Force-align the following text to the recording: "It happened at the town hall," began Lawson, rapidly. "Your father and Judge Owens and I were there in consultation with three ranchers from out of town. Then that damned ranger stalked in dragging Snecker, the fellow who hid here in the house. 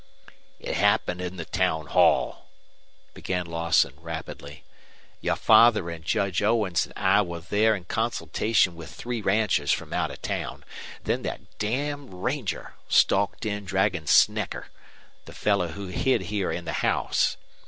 "It 0.59 0.73
happened 0.73 1.21
at 1.21 1.37
the 1.37 1.45
town 1.45 1.85
hall," 1.85 2.47
began 3.13 3.45
Lawson, 3.45 3.93
rapidly. 3.99 4.63
"Your 5.21 5.35
father 5.35 5.91
and 5.91 6.03
Judge 6.03 6.41
Owens 6.41 6.87
and 6.87 6.93
I 6.97 7.21
were 7.21 7.41
there 7.41 7.75
in 7.75 7.83
consultation 7.85 8.73
with 8.75 8.91
three 8.91 9.21
ranchers 9.21 9.71
from 9.71 9.93
out 9.93 10.09
of 10.09 10.19
town. 10.23 10.65
Then 11.03 11.21
that 11.21 11.55
damned 11.59 12.15
ranger 12.15 12.73
stalked 12.89 13.45
in 13.45 13.63
dragging 13.63 14.07
Snecker, 14.07 14.69
the 15.25 15.33
fellow 15.33 15.67
who 15.67 15.89
hid 15.89 16.21
here 16.33 16.51
in 16.51 16.65
the 16.65 16.73
house. 16.81 17.37